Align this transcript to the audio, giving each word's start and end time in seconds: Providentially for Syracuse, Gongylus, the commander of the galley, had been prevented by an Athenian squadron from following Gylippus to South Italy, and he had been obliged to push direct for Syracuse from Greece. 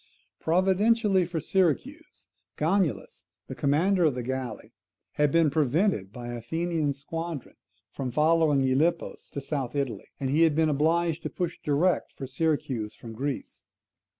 Providentially 0.39 1.25
for 1.27 1.39
Syracuse, 1.39 2.27
Gongylus, 2.57 3.27
the 3.45 3.53
commander 3.53 4.03
of 4.05 4.15
the 4.15 4.23
galley, 4.23 4.73
had 5.11 5.31
been 5.31 5.51
prevented 5.51 6.11
by 6.11 6.29
an 6.29 6.37
Athenian 6.37 6.95
squadron 6.95 7.53
from 7.91 8.09
following 8.09 8.61
Gylippus 8.63 9.29
to 9.29 9.39
South 9.41 9.75
Italy, 9.75 10.07
and 10.19 10.31
he 10.31 10.41
had 10.41 10.55
been 10.55 10.69
obliged 10.69 11.21
to 11.21 11.29
push 11.29 11.59
direct 11.63 12.13
for 12.13 12.25
Syracuse 12.25 12.95
from 12.95 13.13
Greece. 13.13 13.63